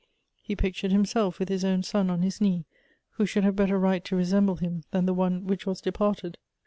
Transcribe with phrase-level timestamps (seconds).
[0.41, 2.65] He pictured himself with his own son on his knee,
[3.17, 6.39] who should liave better right to resemble him than the one which was departed.